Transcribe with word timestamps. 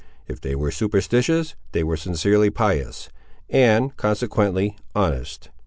If 0.27 0.41
they 0.41 0.55
were 0.55 0.71
superstitious, 0.71 1.53
they 1.73 1.83
were 1.83 1.95
sincerely 1.95 2.49
pious, 2.49 3.09
and, 3.51 3.95
consequently, 3.97 4.75
honest. 4.95 5.49